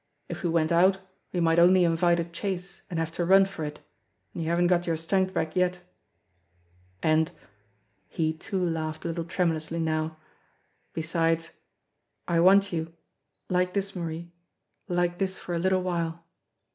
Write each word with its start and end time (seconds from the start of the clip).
"If 0.27 0.41
we 0.41 0.49
went 0.49 0.71
out 0.71 0.97
we 1.31 1.39
might 1.41 1.59
only 1.59 1.83
invite 1.83 2.19
a 2.19 2.23
chase 2.23 2.81
and 2.89 2.97
have 2.97 3.11
to 3.11 3.23
run 3.23 3.45
for 3.45 3.63
it, 3.63 3.81
and 4.33 4.41
you 4.41 4.49
haven't 4.49 4.65
got 4.65 4.87
your 4.87 4.97
strength 4.97 5.31
back 5.31 5.55
yet. 5.55 5.81
And" 7.03 7.29
he 8.07 8.33
too 8.33 8.57
laughed 8.65 9.05
a 9.05 9.09
little 9.09 9.25
tremulously 9.25 9.77
now 9.77 10.17
"be 10.93 11.03
sides 11.03 11.51
I 12.27 12.39
want 12.39 12.73
you 12.73 12.93
like 13.47 13.73
this, 13.73 13.95
Marie 13.95 14.31
like 14.87 15.19
this 15.19 15.37
for 15.37 15.53
a 15.53 15.59
little 15.59 15.83
while." 15.83 16.25